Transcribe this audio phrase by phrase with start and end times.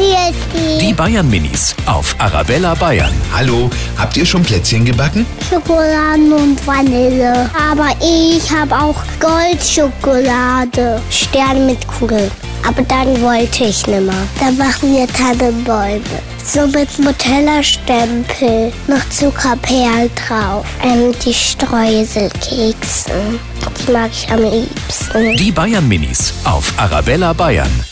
[0.00, 3.12] Wie ist Die Bayern Minis auf Arabella Bayern.
[3.34, 3.68] Hallo,
[3.98, 5.26] habt ihr schon Plätzchen gebacken?
[5.46, 7.50] Schokoladen und Vanille.
[7.70, 11.02] Aber ich habe auch Goldschokolade.
[11.10, 12.30] Sterne mit Kugel.
[12.66, 14.14] Aber dann wollte ich nimmer.
[14.40, 16.00] Dann machen wir Tannenbäume.
[16.46, 18.72] So mit Nutella-Stempel.
[18.88, 20.64] Noch Zuckerperl drauf.
[20.82, 23.12] Ähm, die Streuselkekse.
[23.86, 25.36] Die mag ich am liebsten.
[25.36, 27.89] Die Bayern Minis auf Arabella Bayern.